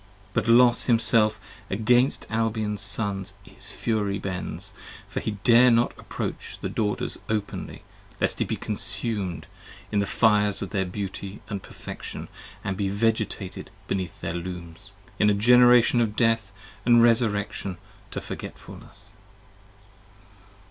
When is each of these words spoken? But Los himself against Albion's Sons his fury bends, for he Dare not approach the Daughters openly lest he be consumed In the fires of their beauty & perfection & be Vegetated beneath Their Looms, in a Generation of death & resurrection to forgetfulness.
But 0.33 0.47
Los 0.47 0.85
himself 0.85 1.39
against 1.69 2.25
Albion's 2.31 2.81
Sons 2.81 3.35
his 3.43 3.69
fury 3.69 4.17
bends, 4.17 4.73
for 5.07 5.19
he 5.19 5.37
Dare 5.43 5.69
not 5.69 5.91
approach 5.95 6.57
the 6.59 6.69
Daughters 6.69 7.19
openly 7.29 7.83
lest 8.19 8.39
he 8.39 8.45
be 8.45 8.55
consumed 8.55 9.45
In 9.91 9.99
the 9.99 10.07
fires 10.07 10.63
of 10.63 10.71
their 10.71 10.85
beauty 10.85 11.39
& 11.45 11.47
perfection 11.47 12.29
& 12.51 12.75
be 12.77 12.89
Vegetated 12.89 13.69
beneath 13.87 14.21
Their 14.21 14.33
Looms, 14.33 14.91
in 15.19 15.29
a 15.29 15.35
Generation 15.35 16.01
of 16.01 16.15
death 16.15 16.51
& 16.71 16.87
resurrection 16.87 17.77
to 18.09 18.19
forgetfulness. 18.19 19.09